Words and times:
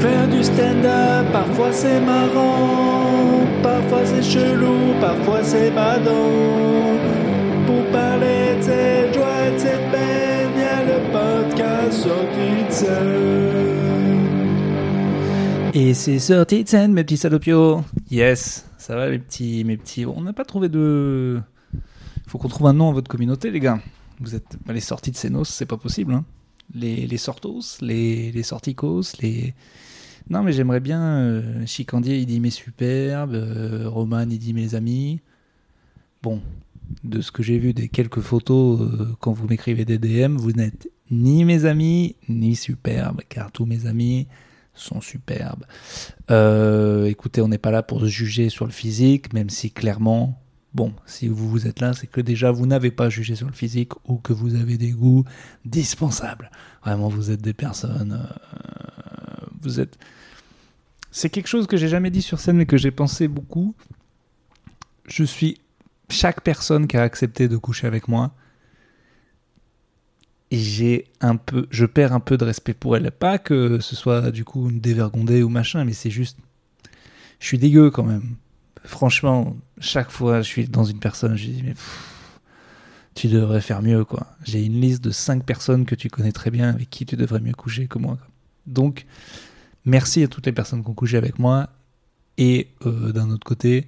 Faire 0.00 0.28
du 0.28 0.42
stand-up, 0.42 1.30
parfois 1.30 1.72
c'est 1.72 2.00
marrant, 2.00 3.46
parfois 3.62 4.06
c'est 4.06 4.22
chelou, 4.22 4.94
parfois 4.98 5.44
c'est 5.44 5.70
badant. 5.70 6.96
Pour 7.66 7.84
parler 7.92 8.56
de 8.56 8.62
cette 8.62 9.14
joie 9.14 9.46
et 9.46 9.52
de 9.52 9.58
cette 9.58 9.90
peine, 9.90 10.50
y 10.58 10.62
a 10.62 10.84
le 10.84 10.98
podcast 11.12 11.92
sorti 11.92 12.64
de 12.66 12.72
scène. 12.72 13.40
Et 15.74 15.92
c'est 15.92 16.18
sorti 16.18 16.64
de 16.64 16.68
scène, 16.68 16.92
mes 16.92 17.04
petits 17.04 17.18
salopios. 17.18 17.82
Yes, 18.10 18.66
ça 18.78 18.96
va, 18.96 19.10
mes 19.10 19.18
petits, 19.18 19.64
mes 19.64 19.76
petits. 19.76 20.06
On 20.06 20.22
n'a 20.22 20.32
pas 20.32 20.46
trouvé 20.46 20.70
de. 20.70 21.40
Faut 22.26 22.38
qu'on 22.38 22.48
trouve 22.48 22.68
un 22.68 22.72
nom 22.72 22.88
à 22.88 22.92
votre 22.92 23.08
communauté, 23.08 23.50
les 23.50 23.60
gars. 23.60 23.80
Vous 24.18 24.34
êtes 24.34 24.56
bah, 24.64 24.72
les 24.72 24.80
sorties 24.80 25.10
de 25.10 25.16
Sénos, 25.16 25.48
c'est 25.48 25.66
pas 25.66 25.76
possible. 25.76 26.14
Hein. 26.14 26.24
Les, 26.74 27.16
sortos, 27.16 27.78
les, 27.80 28.30
les 28.32 28.42
sorticos, 28.42 29.16
les. 29.20 29.54
Non, 30.28 30.42
mais 30.42 30.52
j'aimerais 30.52 30.80
bien. 30.80 31.02
Euh, 31.02 31.66
Chicandier, 31.66 32.18
il 32.18 32.26
dit 32.26 32.40
mes 32.40 32.50
superbes. 32.50 33.34
euh, 33.34 33.88
Roman, 33.88 34.26
il 34.30 34.38
dit 34.38 34.54
mes 34.54 34.74
amis. 34.74 35.20
Bon, 36.22 36.40
de 37.04 37.20
ce 37.20 37.32
que 37.32 37.42
j'ai 37.42 37.58
vu 37.58 37.72
des 37.72 37.88
quelques 37.88 38.20
photos 38.20 38.80
euh, 38.80 39.08
quand 39.20 39.32
vous 39.32 39.46
m'écrivez 39.48 39.84
des 39.84 39.98
DM, 39.98 40.36
vous 40.36 40.52
n'êtes 40.52 40.88
ni 41.10 41.44
mes 41.44 41.64
amis, 41.64 42.16
ni 42.28 42.54
superbes, 42.54 43.22
car 43.28 43.50
tous 43.50 43.66
mes 43.66 43.86
amis 43.86 44.28
sont 44.74 45.00
superbes. 45.00 45.64
Euh, 46.30 47.06
écoutez, 47.06 47.40
on 47.40 47.48
n'est 47.48 47.58
pas 47.58 47.70
là 47.70 47.82
pour 47.82 48.00
se 48.00 48.06
juger 48.06 48.48
sur 48.48 48.64
le 48.64 48.70
physique, 48.70 49.32
même 49.32 49.50
si 49.50 49.70
clairement, 49.70 50.39
bon, 50.74 50.92
si 51.06 51.28
vous 51.28 51.48
vous 51.48 51.66
êtes 51.66 51.80
là, 51.80 51.92
c'est 51.92 52.06
que 52.06 52.20
déjà 52.20 52.50
vous 52.50 52.66
n'avez 52.66 52.90
pas 52.90 53.08
jugé 53.08 53.34
sur 53.34 53.46
le 53.46 53.52
physique 53.52 53.92
ou 54.08 54.16
que 54.16 54.32
vous 54.32 54.54
avez 54.54 54.76
des 54.76 54.92
goûts 54.92 55.24
dispensables. 55.64 56.50
Vraiment, 56.84 57.08
vous 57.08 57.30
êtes 57.30 57.42
des 57.42 57.54
personnes. 57.54 58.12
euh, 58.12 59.46
vous 59.60 59.80
êtes. 59.80 59.98
C'est 61.10 61.30
quelque 61.30 61.48
chose 61.48 61.66
que 61.66 61.76
j'ai 61.76 61.88
jamais 61.88 62.10
dit 62.10 62.22
sur 62.22 62.38
scène, 62.38 62.56
mais 62.56 62.66
que 62.66 62.76
j'ai 62.76 62.90
pensé 62.92 63.28
beaucoup. 63.28 63.74
Je 65.06 65.24
suis 65.24 65.58
chaque 66.08 66.42
personne 66.42 66.86
qui 66.86 66.96
a 66.96 67.02
accepté 67.02 67.48
de 67.48 67.56
coucher 67.56 67.86
avec 67.86 68.08
moi. 68.08 68.32
Et 70.52 70.58
j'ai 70.58 71.04
un 71.20 71.36
peu, 71.36 71.66
je 71.70 71.86
perds 71.86 72.12
un 72.12 72.20
peu 72.20 72.36
de 72.36 72.44
respect 72.44 72.74
pour 72.74 72.96
elle. 72.96 73.10
Pas 73.12 73.38
que 73.38 73.78
ce 73.80 73.94
soit 73.94 74.30
du 74.30 74.44
coup 74.44 74.68
une 74.68 74.80
dévergondée 74.80 75.42
ou 75.42 75.48
machin, 75.48 75.84
mais 75.84 75.92
c'est 75.92 76.10
juste, 76.10 76.38
je 77.38 77.46
suis 77.46 77.58
dégueu 77.58 77.90
quand 77.90 78.02
même. 78.04 78.36
Franchement, 78.84 79.56
chaque 79.80 80.10
fois 80.10 80.42
je 80.42 80.48
suis 80.48 80.68
dans 80.68 80.84
une 80.84 80.98
personne, 80.98 81.36
je 81.36 81.46
dis 81.46 81.62
mais 81.62 81.74
tu 83.14 83.28
devrais 83.28 83.60
faire 83.60 83.82
mieux 83.82 84.04
quoi. 84.04 84.26
J'ai 84.44 84.64
une 84.64 84.80
liste 84.80 85.02
de 85.02 85.10
5 85.10 85.44
personnes 85.44 85.84
que 85.84 85.94
tu 85.94 86.08
connais 86.08 86.32
très 86.32 86.50
bien 86.50 86.70
avec 86.70 86.90
qui 86.90 87.06
tu 87.06 87.16
devrais 87.16 87.40
mieux 87.40 87.52
coucher 87.52 87.86
que 87.86 87.98
moi. 87.98 88.18
Donc, 88.66 89.06
merci 89.84 90.22
à 90.22 90.28
toutes 90.28 90.46
les 90.46 90.52
personnes 90.52 90.82
qui 90.82 90.90
ont 90.90 90.94
couché 90.94 91.16
avec 91.16 91.38
moi. 91.38 91.70
Et 92.38 92.68
euh, 92.86 93.12
d'un 93.12 93.30
autre 93.30 93.44
côté, 93.44 93.86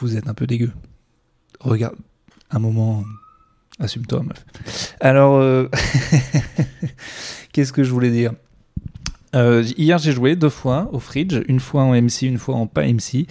vous 0.00 0.16
êtes 0.16 0.28
un 0.28 0.34
peu 0.34 0.46
dégueu. 0.46 0.72
Regarde, 1.60 1.96
un 2.50 2.58
moment, 2.58 3.04
assume-toi, 3.78 4.22
meuf. 4.22 4.46
Alors, 5.00 5.36
euh, 5.36 5.68
qu'est-ce 7.52 7.72
que 7.72 7.82
je 7.82 7.90
voulais 7.90 8.10
dire? 8.10 8.32
Euh, 9.34 9.62
Hier, 9.76 9.98
j'ai 9.98 10.12
joué 10.12 10.36
deux 10.36 10.48
fois 10.48 10.88
au 10.92 10.98
Fridge, 10.98 11.40
une 11.48 11.60
fois 11.60 11.82
en 11.82 11.94
MC, 11.94 12.22
une 12.22 12.38
fois 12.38 12.56
en 12.56 12.66
pas 12.66 12.86
MC, 12.86 13.26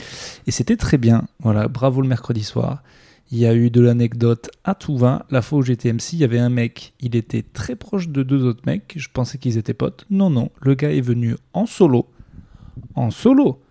et 0.48 0.52
c'était 0.52 0.78
très 0.78 0.98
bien. 0.98 1.28
Voilà, 1.40 1.68
bravo 1.68 2.02
le 2.02 2.08
mercredi 2.08 2.44
soir. 2.44 2.84
Il 3.32 3.38
y 3.38 3.46
a 3.46 3.54
eu 3.54 3.70
de 3.70 3.82
l'anecdote 3.82 4.50
à 4.64 4.74
tout 4.74 4.98
va. 4.98 5.26
La 5.30 5.44
fois 5.44 5.60
où 5.60 5.62
j'étais 5.62 5.94
MC, 5.94 6.14
il 6.14 6.20
y 6.20 6.24
avait 6.24 6.40
un 6.40 6.50
mec, 6.50 6.94
il 7.00 7.16
était 7.16 7.44
très 7.44 7.76
proche 7.76 8.10
de 8.10 8.24
deux 8.24 8.44
autres 8.44 8.64
mecs. 8.66 8.94
Je 8.96 9.08
pensais 9.14 9.38
qu'ils 9.38 9.58
étaient 9.58 9.76
potes. 9.76 10.06
Non, 10.10 10.32
non, 10.32 10.50
le 10.62 10.74
gars 10.74 10.92
est 10.92 11.02
venu 11.02 11.36
en 11.54 11.68
solo, 11.68 12.08
en 12.96 13.12
solo, 13.12 13.62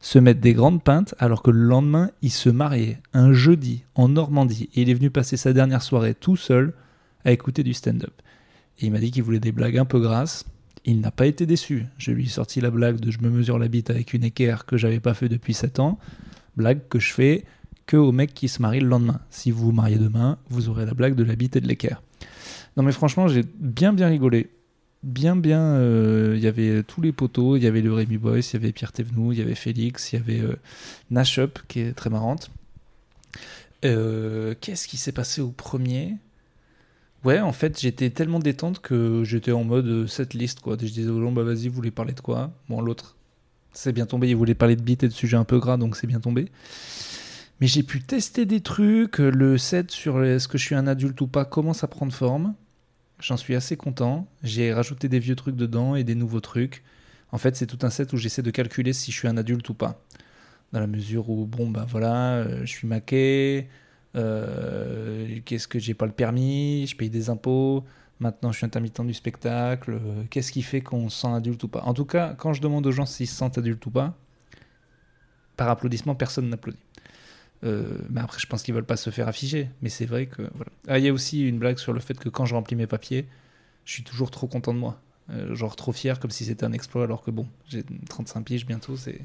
se 0.00 0.18
mettre 0.18 0.40
des 0.40 0.52
grandes 0.52 0.82
pintes 0.82 1.14
alors 1.18 1.42
que 1.42 1.50
le 1.50 1.60
lendemain, 1.60 2.10
il 2.22 2.30
se 2.30 2.48
mariait 2.48 3.00
un 3.12 3.32
jeudi 3.32 3.84
en 3.94 4.08
Normandie 4.08 4.68
et 4.74 4.82
il 4.82 4.90
est 4.90 4.94
venu 4.94 5.10
passer 5.10 5.36
sa 5.36 5.52
dernière 5.52 5.82
soirée 5.82 6.14
tout 6.14 6.36
seul 6.36 6.72
à 7.24 7.32
écouter 7.32 7.62
du 7.62 7.74
stand-up. 7.74 8.14
Et 8.80 8.86
il 8.86 8.92
m'a 8.92 8.98
dit 8.98 9.10
qu'il 9.10 9.22
voulait 9.22 9.40
des 9.40 9.52
blagues 9.52 9.78
un 9.78 9.84
peu 9.84 10.00
grasses. 10.00 10.44
Il 10.88 11.02
n'a 11.02 11.10
pas 11.10 11.26
été 11.26 11.44
déçu. 11.44 11.84
Je 11.98 12.12
lui 12.12 12.24
ai 12.24 12.28
sorti 12.28 12.62
la 12.62 12.70
blague 12.70 12.98
de 12.98 13.10
je 13.10 13.18
me 13.18 13.28
mesure 13.28 13.58
la 13.58 13.68
bite 13.68 13.90
avec 13.90 14.14
une 14.14 14.24
équerre 14.24 14.64
que 14.64 14.78
j'avais 14.78 15.00
pas 15.00 15.12
fait 15.12 15.28
depuis 15.28 15.52
7 15.52 15.80
ans. 15.80 15.98
Blague 16.56 16.80
que 16.88 16.98
je 16.98 17.12
fais 17.12 17.44
que 17.84 17.98
aux 17.98 18.10
mecs 18.10 18.32
qui 18.32 18.48
se 18.48 18.62
marient 18.62 18.80
le 18.80 18.88
lendemain. 18.88 19.20
Si 19.28 19.50
vous 19.50 19.66
vous 19.66 19.72
mariez 19.72 19.98
demain, 19.98 20.38
vous 20.48 20.70
aurez 20.70 20.86
la 20.86 20.94
blague 20.94 21.14
de 21.14 21.24
la 21.24 21.36
bite 21.36 21.56
et 21.56 21.60
de 21.60 21.68
l'équerre. 21.68 22.02
Non 22.78 22.82
mais 22.82 22.92
franchement, 22.92 23.28
j'ai 23.28 23.44
bien 23.60 23.92
bien 23.92 24.08
rigolé. 24.08 24.48
Bien 25.02 25.36
bien, 25.36 25.60
euh, 25.60 26.32
il 26.36 26.42
y 26.42 26.46
avait 26.46 26.82
tous 26.82 27.02
les 27.02 27.12
poteaux, 27.12 27.58
il 27.58 27.62
y 27.62 27.66
avait 27.66 27.82
le 27.82 27.92
Rémi 27.92 28.16
Boys, 28.16 28.38
il 28.38 28.52
y 28.54 28.56
avait 28.56 28.72
Pierre 28.72 28.92
Thévenoud, 28.92 29.34
il 29.34 29.40
y 29.40 29.42
avait 29.42 29.54
Félix, 29.54 30.12
il 30.12 30.16
y 30.16 30.18
avait 30.18 30.40
euh, 30.40 30.56
Nash 31.10 31.38
Up 31.38 31.58
qui 31.68 31.80
est 31.80 31.92
très 31.92 32.08
marrante. 32.08 32.50
Euh, 33.84 34.54
Qu'est-ce 34.58 34.88
qui 34.88 34.96
s'est 34.96 35.12
passé 35.12 35.42
au 35.42 35.50
premier? 35.50 36.14
Ouais, 37.24 37.40
en 37.40 37.52
fait, 37.52 37.80
j'étais 37.80 38.10
tellement 38.10 38.38
détente 38.38 38.80
que 38.80 39.22
j'étais 39.24 39.52
en 39.52 39.64
mode 39.64 39.86
euh, 39.86 40.06
cette 40.06 40.34
liste 40.34 40.60
quoi. 40.60 40.76
Je 40.80 40.86
disais 40.86 41.10
aux 41.10 41.20
gens, 41.20 41.32
bah 41.32 41.42
vas-y, 41.42 41.68
vous 41.68 41.74
voulez 41.74 41.90
parler 41.90 42.12
de 42.12 42.20
quoi? 42.20 42.52
Bon, 42.68 42.80
l'autre, 42.80 43.16
c'est 43.72 43.92
bien 43.92 44.06
tombé, 44.06 44.28
il 44.28 44.36
voulait 44.36 44.54
parler 44.54 44.76
de 44.76 44.82
beat 44.82 45.02
et 45.02 45.08
de 45.08 45.12
sujets 45.12 45.36
un 45.36 45.44
peu 45.44 45.58
gras, 45.58 45.76
donc 45.76 45.96
c'est 45.96 46.06
bien 46.06 46.20
tombé. 46.20 46.48
Mais 47.60 47.66
j'ai 47.66 47.82
pu 47.82 48.00
tester 48.00 48.46
des 48.46 48.60
trucs. 48.60 49.18
Le 49.18 49.58
set 49.58 49.90
sur 49.90 50.22
est-ce 50.22 50.46
que 50.46 50.58
je 50.58 50.64
suis 50.64 50.74
un 50.76 50.86
adulte 50.86 51.20
ou 51.20 51.26
pas 51.26 51.44
commence 51.44 51.82
à 51.82 51.88
prendre 51.88 52.12
forme? 52.12 52.54
J'en 53.20 53.36
suis 53.36 53.56
assez 53.56 53.76
content. 53.76 54.28
J'ai 54.44 54.72
rajouté 54.72 55.08
des 55.08 55.18
vieux 55.18 55.34
trucs 55.34 55.56
dedans 55.56 55.96
et 55.96 56.04
des 56.04 56.14
nouveaux 56.14 56.40
trucs. 56.40 56.84
En 57.32 57.38
fait, 57.38 57.56
c'est 57.56 57.66
tout 57.66 57.80
un 57.82 57.90
set 57.90 58.12
où 58.12 58.16
j'essaie 58.16 58.42
de 58.42 58.50
calculer 58.52 58.92
si 58.92 59.10
je 59.10 59.18
suis 59.18 59.28
un 59.28 59.36
adulte 59.36 59.68
ou 59.68 59.74
pas. 59.74 60.00
Dans 60.72 60.78
la 60.78 60.86
mesure 60.86 61.28
où, 61.30 61.46
bon, 61.46 61.68
bah 61.68 61.84
voilà, 61.88 62.36
euh, 62.36 62.60
je 62.60 62.70
suis 62.70 62.86
maqué. 62.86 63.68
Euh, 64.16 65.38
Qu'est-ce 65.44 65.68
que 65.68 65.78
j'ai 65.78 65.94
pas 65.94 66.06
le 66.06 66.12
permis 66.12 66.86
Je 66.86 66.96
paye 66.96 67.10
des 67.10 67.30
impôts. 67.30 67.84
Maintenant, 68.20 68.50
je 68.52 68.56
suis 68.58 68.66
intermittent 68.66 69.00
du 69.02 69.14
spectacle. 69.14 69.92
euh, 69.92 70.24
Qu'est-ce 70.30 70.50
qui 70.52 70.62
fait 70.62 70.80
qu'on 70.80 71.08
se 71.08 71.20
sent 71.22 71.28
adulte 71.28 71.62
ou 71.64 71.68
pas? 71.68 71.82
En 71.82 71.94
tout 71.94 72.04
cas, 72.04 72.34
quand 72.38 72.52
je 72.52 72.60
demande 72.60 72.86
aux 72.86 72.92
gens 72.92 73.06
s'ils 73.06 73.28
se 73.28 73.34
sentent 73.36 73.58
adultes 73.58 73.84
ou 73.86 73.90
pas, 73.90 74.14
par 75.56 75.68
applaudissement, 75.68 76.14
personne 76.14 76.48
n'applaudit. 76.48 76.78
Euh, 77.64 77.98
mais 78.10 78.20
après, 78.20 78.38
je 78.40 78.46
pense 78.46 78.62
qu'ils 78.62 78.74
veulent 78.74 78.84
pas 78.84 78.96
se 78.96 79.10
faire 79.10 79.28
afficher. 79.28 79.68
Mais 79.82 79.88
c'est 79.88 80.06
vrai 80.06 80.26
que 80.26 80.42
voilà. 80.54 80.70
Ah, 80.88 80.98
il 80.98 81.04
y 81.04 81.08
a 81.08 81.12
aussi 81.12 81.46
une 81.46 81.58
blague 81.58 81.78
sur 81.78 81.92
le 81.92 82.00
fait 82.00 82.18
que 82.18 82.28
quand 82.28 82.44
je 82.46 82.54
remplis 82.54 82.76
mes 82.76 82.86
papiers, 82.86 83.26
je 83.84 83.92
suis 83.94 84.04
toujours 84.04 84.30
trop 84.30 84.46
content 84.46 84.72
de 84.74 84.78
moi. 84.78 85.00
Euh, 85.30 85.54
genre 85.54 85.76
trop 85.76 85.92
fier, 85.92 86.18
comme 86.20 86.30
si 86.30 86.46
c'était 86.46 86.64
un 86.64 86.72
exploit, 86.72 87.04
alors 87.04 87.22
que 87.22 87.30
bon, 87.30 87.46
j'ai 87.68 87.84
35 88.08 88.44
piges 88.44 88.66
bientôt. 88.66 88.96
C'est 88.96 89.20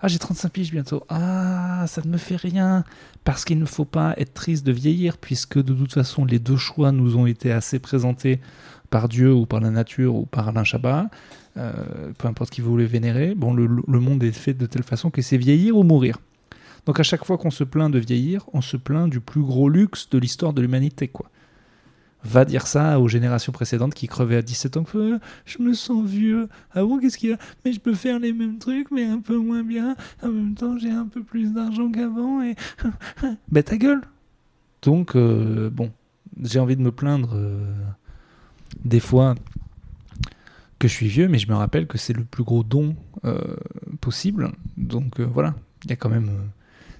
ah, 0.00 0.08
j'ai 0.08 0.18
35 0.18 0.50
piges 0.50 0.70
bientôt. 0.70 1.04
Ah, 1.10 1.84
ça 1.88 2.00
ne 2.04 2.10
me 2.10 2.16
fait 2.16 2.36
rien 2.36 2.84
parce 3.24 3.44
qu'il 3.44 3.58
ne 3.58 3.66
faut 3.66 3.84
pas 3.84 4.14
être 4.16 4.32
triste 4.32 4.64
de 4.64 4.72
vieillir, 4.72 5.18
puisque 5.18 5.62
de 5.62 5.74
toute 5.74 5.92
façon, 5.92 6.24
les 6.24 6.38
deux 6.38 6.56
choix 6.56 6.90
nous 6.90 7.18
ont 7.18 7.26
été 7.26 7.52
assez 7.52 7.78
présentés 7.78 8.40
par 8.88 9.08
Dieu 9.08 9.32
ou 9.32 9.44
par 9.44 9.60
la 9.60 9.70
nature 9.70 10.14
ou 10.14 10.24
par 10.24 10.48
Alain 10.48 10.64
Chabat. 10.64 11.10
Euh, 11.58 11.72
peu 12.16 12.28
importe 12.28 12.50
qui 12.50 12.62
vous 12.62 12.70
voulez 12.70 12.86
vénérer. 12.86 13.34
Bon, 13.34 13.52
le, 13.52 13.66
le 13.66 14.00
monde 14.00 14.22
est 14.24 14.32
fait 14.32 14.54
de 14.54 14.64
telle 14.64 14.84
façon 14.84 15.10
que 15.10 15.20
c'est 15.20 15.36
vieillir 15.36 15.76
ou 15.76 15.82
mourir. 15.82 16.18
Donc 16.86 16.98
à 16.98 17.02
chaque 17.02 17.24
fois 17.26 17.36
qu'on 17.36 17.50
se 17.50 17.62
plaint 17.62 17.92
de 17.92 17.98
vieillir, 17.98 18.46
on 18.54 18.62
se 18.62 18.78
plaint 18.78 19.08
du 19.08 19.20
plus 19.20 19.42
gros 19.42 19.68
luxe 19.68 20.08
de 20.08 20.18
l'histoire 20.18 20.54
de 20.54 20.62
l'humanité, 20.62 21.08
quoi. 21.08 21.30
Va 22.24 22.44
dire 22.44 22.68
ça 22.68 23.00
aux 23.00 23.08
générations 23.08 23.52
précédentes 23.52 23.94
qui 23.94 24.06
crevaient 24.06 24.36
à 24.36 24.42
17 24.42 24.76
ans. 24.76 24.84
Je 25.44 25.58
me 25.60 25.74
sens 25.74 26.04
vieux. 26.06 26.48
Ah 26.72 26.84
bon, 26.84 26.98
qu'est-ce 26.98 27.18
qu'il 27.18 27.30
y 27.30 27.32
a? 27.32 27.38
Mais 27.64 27.72
je 27.72 27.80
peux 27.80 27.94
faire 27.94 28.20
les 28.20 28.32
mêmes 28.32 28.58
trucs, 28.58 28.90
mais 28.92 29.04
un 29.04 29.18
peu 29.18 29.36
moins 29.36 29.64
bien. 29.64 29.96
En 30.22 30.28
même 30.28 30.54
temps, 30.54 30.78
j'ai 30.78 30.90
un 30.90 31.06
peu 31.06 31.22
plus 31.22 31.52
d'argent 31.52 31.90
qu'avant. 31.90 32.42
Et 32.42 32.54
bah 33.48 33.62
ta 33.64 33.76
gueule. 33.76 34.02
Donc 34.82 35.16
euh, 35.16 35.68
bon, 35.70 35.90
j'ai 36.40 36.60
envie 36.60 36.76
de 36.76 36.82
me 36.82 36.92
plaindre 36.92 37.32
euh, 37.34 37.74
des 38.84 39.00
fois 39.00 39.34
que 40.78 40.86
je 40.86 40.92
suis 40.92 41.08
vieux, 41.08 41.28
mais 41.28 41.38
je 41.38 41.48
me 41.48 41.54
rappelle 41.54 41.86
que 41.88 41.98
c'est 41.98 42.12
le 42.12 42.24
plus 42.24 42.44
gros 42.44 42.62
don 42.62 42.94
euh, 43.24 43.56
possible. 44.00 44.52
Donc 44.76 45.20
voilà, 45.20 45.54
il 45.84 45.90
y 45.90 45.92
a 45.92 45.96
quand 45.96 46.08
même. 46.08 46.30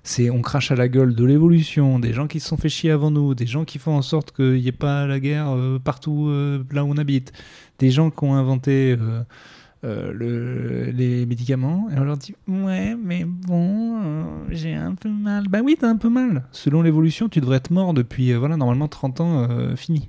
C'est 0.04 0.30
on 0.30 0.42
crache 0.42 0.70
à 0.72 0.74
la 0.76 0.88
gueule 0.88 1.14
de 1.14 1.24
l'évolution, 1.24 1.98
des 1.98 2.12
gens 2.12 2.26
qui 2.26 2.40
se 2.40 2.48
sont 2.48 2.56
fait 2.56 2.68
chier 2.68 2.90
avant 2.90 3.10
nous, 3.10 3.34
des 3.34 3.46
gens 3.46 3.64
qui 3.64 3.78
font 3.78 3.94
en 3.96 4.02
sorte 4.02 4.32
qu'il 4.34 4.54
n'y 4.54 4.68
ait 4.68 4.72
pas 4.72 5.06
la 5.06 5.20
guerre 5.20 5.50
euh, 5.50 5.78
partout 5.78 6.26
euh, 6.28 6.64
là 6.72 6.84
où 6.84 6.88
on 6.90 6.96
habite, 6.96 7.32
des 7.78 7.90
gens 7.90 8.10
qui 8.10 8.24
ont 8.24 8.34
inventé 8.34 8.96
euh, 8.98 10.12
le- 10.12 10.90
les 10.90 11.24
médicaments, 11.26 11.88
et 11.90 11.98
on 11.98 12.04
leur 12.04 12.16
dit 12.16 12.34
ouais 12.48 12.96
mais 12.96 13.24
bon 13.24 14.26
j'ai 14.50 14.74
un 14.74 14.94
peu 14.94 15.08
mal. 15.10 15.44
Bah 15.48 15.60
oui 15.64 15.76
t'as 15.78 15.88
un 15.88 15.96
peu 15.96 16.08
mal. 16.08 16.44
Selon 16.52 16.82
l'évolution 16.82 17.28
tu 17.28 17.40
devrais 17.40 17.56
être 17.58 17.70
mort 17.70 17.94
depuis 17.94 18.32
voilà 18.34 18.56
normalement 18.56 18.88
30 18.88 19.20
ans 19.20 19.76
fini. 19.76 20.08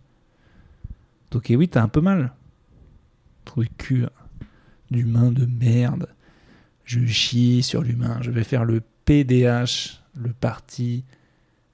Donc 1.32 1.50
et 1.52 1.56
oui 1.56 1.68
t'as 1.68 1.82
un 1.84 1.88
peu 1.88 2.02
mal. 2.02 2.34
Trou 3.46 3.64
de 3.64 3.70
cul 3.78 4.06
hein. 4.06 4.10
d'humain 4.92 5.32
de 5.32 5.46
merde. 5.46 6.08
Je 6.86 7.06
chie 7.06 7.62
sur 7.64 7.82
l'humain. 7.82 8.18
Je 8.22 8.30
vais 8.32 8.44
faire 8.44 8.66
le 8.66 8.82
PDH, 9.06 10.02
le 10.16 10.34
parti. 10.34 11.04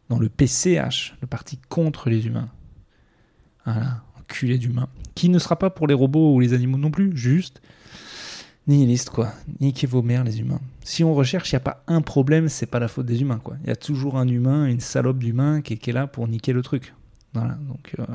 Non, 0.09 0.19
le 0.19 0.29
PCH, 0.29 1.15
le 1.21 1.27
parti 1.27 1.59
contre 1.69 2.09
les 2.09 2.25
humains. 2.25 2.49
Voilà, 3.65 4.03
enculé 4.19 4.57
d'humains. 4.57 4.89
Qui 5.13 5.29
ne 5.29 5.37
sera 5.37 5.57
pas 5.57 5.69
pour 5.69 5.87
les 5.87 5.93
robots 5.93 6.33
ou 6.33 6.39
les 6.39 6.53
animaux 6.53 6.77
non 6.77 6.89
plus, 6.89 7.15
juste. 7.15 7.61
nihiliste 8.67 9.11
quoi. 9.11 9.33
Niquez 9.59 9.85
vos 9.85 10.01
mères 10.01 10.23
les 10.23 10.39
humains. 10.39 10.61
Si 10.83 11.03
on 11.03 11.13
recherche, 11.13 11.51
il 11.51 11.55
n'y 11.55 11.57
a 11.57 11.61
pas 11.61 11.83
un 11.87 12.01
problème, 12.01 12.49
c'est 12.49 12.65
pas 12.65 12.79
la 12.79 12.87
faute 12.87 13.05
des 13.05 13.21
humains 13.21 13.39
quoi. 13.43 13.57
Il 13.63 13.67
y 13.67 13.71
a 13.71 13.75
toujours 13.75 14.17
un 14.17 14.27
humain, 14.27 14.65
une 14.65 14.79
salope 14.79 15.19
d'humain 15.19 15.61
qui, 15.61 15.77
qui, 15.77 15.91
est 15.91 15.93
là 15.93 16.07
pour 16.07 16.27
niquer 16.27 16.53
le 16.53 16.63
truc. 16.63 16.93
Voilà, 17.33 17.57
donc 17.67 17.93
euh, 17.99 18.05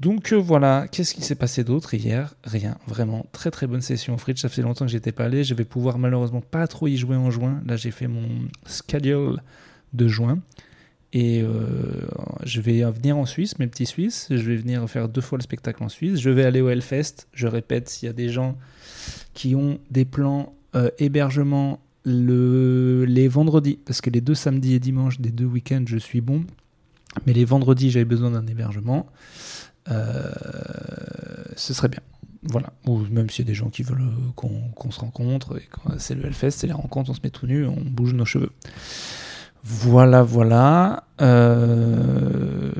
donc 0.00 0.32
euh, 0.32 0.36
voilà, 0.36 0.86
qu'est-ce 0.90 1.14
qui 1.14 1.22
s'est 1.22 1.34
passé 1.34 1.64
d'autre 1.64 1.94
hier? 1.94 2.34
Rien, 2.44 2.76
vraiment. 2.86 3.26
Très 3.32 3.50
très 3.50 3.66
bonne 3.66 3.80
session 3.80 4.14
au 4.14 4.18
Fridge, 4.18 4.40
ça 4.40 4.48
fait 4.48 4.62
longtemps 4.62 4.84
que 4.86 4.90
j'étais 4.90 5.12
pas 5.12 5.24
allé. 5.24 5.44
Je 5.44 5.54
vais 5.54 5.64
pouvoir 5.64 5.98
malheureusement 5.98 6.40
pas 6.40 6.66
trop 6.66 6.88
y 6.88 6.96
jouer 6.96 7.16
en 7.16 7.30
juin. 7.30 7.62
Là 7.66 7.76
j'ai 7.76 7.90
fait 7.90 8.08
mon 8.08 8.28
schedule 8.66 9.40
de 9.92 10.08
juin. 10.08 10.40
Et 11.16 11.42
euh, 11.42 12.08
je 12.42 12.60
vais 12.60 12.82
venir 12.90 13.16
en 13.16 13.24
Suisse, 13.24 13.60
mes 13.60 13.68
petits 13.68 13.86
Suisses. 13.86 14.26
Je 14.30 14.34
vais 14.34 14.56
venir 14.56 14.88
faire 14.90 15.08
deux 15.08 15.20
fois 15.20 15.38
le 15.38 15.42
spectacle 15.44 15.84
en 15.84 15.88
Suisse. 15.88 16.18
Je 16.20 16.28
vais 16.28 16.44
aller 16.44 16.60
au 16.60 16.68
Hellfest. 16.68 17.28
Je 17.32 17.46
répète, 17.46 17.88
s'il 17.88 18.08
y 18.08 18.10
a 18.10 18.12
des 18.12 18.30
gens 18.30 18.58
qui 19.32 19.54
ont 19.54 19.78
des 19.92 20.04
plans 20.04 20.52
euh, 20.74 20.90
hébergement 20.98 21.78
le, 22.04 23.04
les 23.06 23.28
vendredis, 23.28 23.78
parce 23.86 24.00
que 24.00 24.10
les 24.10 24.20
deux 24.20 24.34
samedis 24.34 24.74
et 24.74 24.80
dimanches 24.80 25.20
des 25.20 25.30
deux 25.30 25.44
week-ends, 25.44 25.84
je 25.86 25.98
suis 25.98 26.20
bon. 26.20 26.44
Mais 27.26 27.32
les 27.32 27.44
vendredis, 27.44 27.92
j'avais 27.92 28.04
besoin 28.04 28.32
d'un 28.32 28.46
hébergement. 28.48 29.06
Euh, 29.90 30.32
ce 31.56 31.74
serait 31.74 31.88
bien. 31.88 32.00
Voilà. 32.42 32.72
Ou 32.86 32.98
même 33.10 33.30
s'il 33.30 33.44
y 33.44 33.48
a 33.48 33.50
des 33.50 33.54
gens 33.54 33.70
qui 33.70 33.82
veulent 33.82 34.02
qu'on 34.34 34.90
se 34.90 35.00
rencontre, 35.00 35.58
c'est 35.98 36.14
le 36.14 36.26
Hellfest, 36.26 36.50
c'est 36.50 36.66
les 36.66 36.72
rencontres, 36.72 37.10
on 37.10 37.14
se 37.14 37.20
met 37.22 37.30
tout 37.30 37.46
nu, 37.46 37.66
on 37.66 37.80
bouge 37.80 38.12
nos 38.12 38.26
cheveux. 38.26 38.50
Voilà, 39.66 40.22
voilà. 40.22 41.04
Euh, 41.22 42.70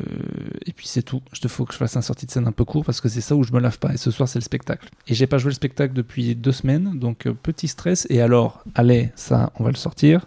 et 0.66 0.72
puis 0.72 0.86
c'est 0.86 1.02
tout. 1.02 1.22
Je 1.32 1.40
te 1.40 1.48
faut 1.48 1.64
que 1.64 1.72
je 1.72 1.78
fasse 1.78 1.96
un 1.96 2.02
sortie 2.02 2.26
de 2.26 2.30
scène 2.30 2.46
un 2.46 2.52
peu 2.52 2.66
court 2.66 2.84
parce 2.84 3.00
que 3.00 3.08
c'est 3.08 3.22
ça 3.22 3.34
où 3.34 3.42
je 3.42 3.52
me 3.52 3.58
lave 3.58 3.78
pas. 3.78 3.94
Et 3.94 3.96
ce 3.96 4.10
soir, 4.10 4.28
c'est 4.28 4.38
le 4.38 4.44
spectacle. 4.44 4.90
Et 5.08 5.14
j'ai 5.14 5.26
pas 5.26 5.38
joué 5.38 5.48
le 5.48 5.54
spectacle 5.54 5.94
depuis 5.94 6.34
deux 6.34 6.52
semaines, 6.52 6.98
donc 6.98 7.26
euh, 7.26 7.32
petit 7.32 7.68
stress. 7.68 8.06
Et 8.10 8.20
alors, 8.20 8.62
allez, 8.74 9.12
ça, 9.16 9.50
on 9.58 9.64
va 9.64 9.70
le 9.70 9.76
sortir. 9.76 10.26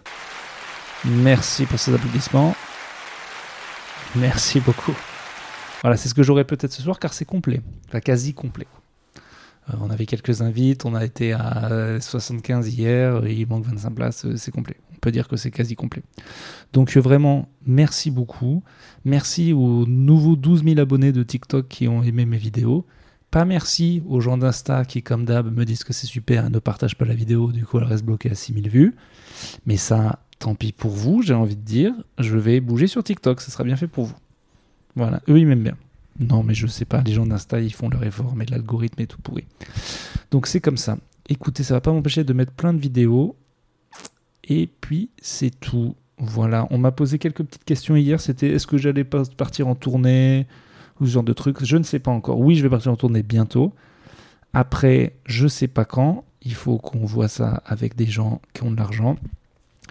Merci 1.04 1.64
pour 1.64 1.78
ces 1.78 1.94
applaudissements. 1.94 2.56
Merci 4.16 4.58
beaucoup. 4.58 4.96
Voilà, 5.82 5.96
c'est 5.96 6.08
ce 6.08 6.14
que 6.14 6.22
j'aurais 6.22 6.44
peut-être 6.44 6.72
ce 6.72 6.82
soir 6.82 6.98
car 6.98 7.12
c'est 7.12 7.24
complet, 7.24 7.60
enfin 7.88 8.00
quasi 8.00 8.34
complet. 8.34 8.66
Euh, 9.70 9.76
on 9.80 9.90
avait 9.90 10.06
quelques 10.06 10.42
invites, 10.42 10.84
on 10.84 10.94
a 10.94 11.04
été 11.04 11.32
à 11.32 12.00
75 12.00 12.68
hier, 12.74 13.26
il 13.26 13.46
manque 13.46 13.64
25 13.64 13.90
places, 13.90 14.24
euh, 14.24 14.36
c'est 14.36 14.50
complet. 14.50 14.76
On 14.94 14.98
peut 14.98 15.12
dire 15.12 15.28
que 15.28 15.36
c'est 15.36 15.50
quasi 15.50 15.76
complet. 15.76 16.02
Donc 16.72 16.96
euh, 16.96 17.00
vraiment, 17.00 17.48
merci 17.66 18.10
beaucoup. 18.10 18.62
Merci 19.04 19.52
aux 19.52 19.86
nouveaux 19.86 20.36
12 20.36 20.64
000 20.64 20.80
abonnés 20.80 21.12
de 21.12 21.22
TikTok 21.22 21.68
qui 21.68 21.86
ont 21.86 22.02
aimé 22.02 22.26
mes 22.26 22.38
vidéos. 22.38 22.84
Pas 23.30 23.44
merci 23.44 24.02
aux 24.08 24.20
gens 24.20 24.38
d'Insta 24.38 24.86
qui, 24.86 25.02
comme 25.02 25.26
d'hab, 25.26 25.54
me 25.54 25.64
disent 25.64 25.84
que 25.84 25.92
c'est 25.92 26.06
super, 26.06 26.48
ne 26.50 26.58
partagent 26.58 26.96
pas 26.96 27.04
la 27.04 27.14
vidéo, 27.14 27.52
du 27.52 27.64
coup 27.64 27.78
elle 27.78 27.84
reste 27.84 28.04
bloquée 28.04 28.30
à 28.30 28.34
6000 28.34 28.68
vues. 28.70 28.96
Mais 29.66 29.76
ça, 29.76 30.20
tant 30.38 30.54
pis 30.54 30.72
pour 30.72 30.92
vous, 30.92 31.22
j'ai 31.22 31.34
envie 31.34 31.56
de 31.56 31.62
dire, 31.62 31.92
je 32.18 32.38
vais 32.38 32.60
bouger 32.60 32.86
sur 32.86 33.04
TikTok, 33.04 33.42
ça 33.42 33.50
sera 33.50 33.64
bien 33.64 33.76
fait 33.76 33.86
pour 33.86 34.06
vous. 34.06 34.16
Voilà, 34.96 35.20
eux 35.28 35.38
ils 35.38 35.46
m'aiment 35.46 35.62
bien. 35.62 35.76
Non, 36.18 36.42
mais 36.42 36.54
je 36.54 36.66
sais 36.66 36.84
pas, 36.84 37.02
les 37.02 37.12
gens 37.12 37.26
d'Insta 37.26 37.60
ils 37.60 37.72
font 37.72 37.88
leur 37.88 38.02
effort, 38.04 38.34
mais 38.34 38.46
l'algorithme 38.46 39.00
est 39.02 39.06
tout 39.06 39.20
pourri. 39.20 39.44
Donc 40.30 40.46
c'est 40.46 40.60
comme 40.60 40.76
ça. 40.76 40.98
Écoutez, 41.28 41.62
ça 41.62 41.74
va 41.74 41.80
pas 41.80 41.92
m'empêcher 41.92 42.24
de 42.24 42.32
mettre 42.32 42.52
plein 42.52 42.72
de 42.72 42.80
vidéos. 42.80 43.36
Et 44.44 44.68
puis 44.80 45.10
c'est 45.20 45.50
tout. 45.60 45.94
Voilà, 46.18 46.66
on 46.70 46.78
m'a 46.78 46.90
posé 46.90 47.18
quelques 47.18 47.44
petites 47.44 47.64
questions 47.64 47.94
hier. 47.94 48.20
C'était 48.20 48.48
est-ce 48.48 48.66
que 48.66 48.78
j'allais 48.78 49.04
pas 49.04 49.22
partir 49.36 49.68
en 49.68 49.74
tournée 49.74 50.46
ou 51.00 51.06
ce 51.06 51.12
genre 51.12 51.22
de 51.22 51.32
trucs. 51.32 51.64
Je 51.64 51.76
ne 51.76 51.84
sais 51.84 51.98
pas 51.98 52.10
encore. 52.10 52.40
Oui, 52.40 52.56
je 52.56 52.62
vais 52.62 52.70
partir 52.70 52.90
en 52.90 52.96
tournée 52.96 53.22
bientôt. 53.22 53.72
Après, 54.52 55.14
je 55.26 55.46
sais 55.46 55.68
pas 55.68 55.84
quand. 55.84 56.24
Il 56.42 56.54
faut 56.54 56.78
qu'on 56.78 57.04
voit 57.04 57.28
ça 57.28 57.62
avec 57.66 57.94
des 57.94 58.06
gens 58.06 58.40
qui 58.54 58.62
ont 58.62 58.70
de 58.70 58.76
l'argent 58.76 59.16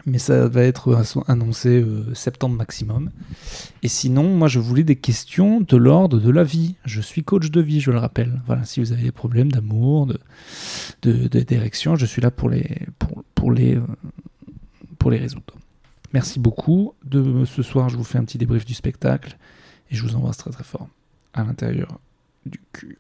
mais 0.08 0.20
ça 0.20 0.48
va 0.48 0.64
être 0.64 1.04
annoncé 1.28 1.82
euh, 1.82 2.14
septembre 2.16 2.56
maximum. 2.56 3.12
Et 3.84 3.90
sinon, 3.90 4.24
moi, 4.24 4.48
je 4.48 4.58
voulais 4.58 4.86
des 4.86 4.96
questions 4.96 5.60
de 5.60 5.76
l'ordre 5.76 6.18
de 6.20 6.32
la 6.32 6.46
vie. 6.46 6.76
Je 6.86 7.02
suis 7.02 7.26
coach 7.26 7.52
de 7.52 7.60
vie, 7.60 7.82
je 7.82 7.92
le 7.92 7.98
rappelle. 7.98 8.42
Voilà, 8.46 8.64
si 8.64 8.80
vous 8.80 8.94
avez 8.94 9.04
des 9.04 9.12
problèmes 9.12 9.52
d'amour, 9.52 10.08
de, 10.08 10.18
de, 11.02 11.28
d'érection, 11.28 11.98
je 11.98 12.06
suis 12.06 12.22
là 12.22 12.32
pour 12.32 12.50
les, 12.50 12.88
pour, 13.36 13.52
euh, 13.52 13.82
résoudre. 15.06 15.56
Merci 16.14 16.40
beaucoup. 16.40 16.94
De 17.04 17.44
ce 17.44 17.62
soir, 17.62 17.90
je 17.90 17.98
vous 17.98 18.06
fais 18.06 18.18
un 18.18 18.24
petit 18.24 18.38
débrief 18.38 18.66
du 18.66 18.74
spectacle 18.74 19.38
et 19.92 19.96
je 19.96 20.04
vous 20.04 20.16
embrasse 20.16 20.38
très 20.38 20.52
très 20.52 20.64
fort 20.64 20.88
à 21.34 21.44
l'intérieur 21.44 22.00
du 22.46 22.62
cul. 22.72 22.98